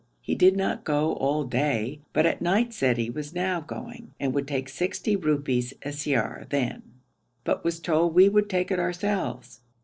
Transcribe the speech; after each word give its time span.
He 0.19 0.33
did 0.33 0.57
not 0.57 0.83
go 0.83 1.13
all 1.13 1.43
day, 1.43 1.99
but 2.11 2.25
at 2.25 2.41
night 2.41 2.73
said 2.73 2.97
he 2.97 3.11
was 3.11 3.35
now 3.35 3.59
going, 3.59 4.15
and 4.19 4.33
would 4.33 4.47
take 4.47 4.67
sixty 4.67 5.15
rupees 5.15 5.75
siyar 5.85 6.49
then, 6.49 6.81
but 7.43 7.63
was 7.63 7.79
told 7.79 8.15
we 8.15 8.27
would 8.27 8.49
take 8.49 8.71
it 8.71 8.79
ourselves. 8.79 9.59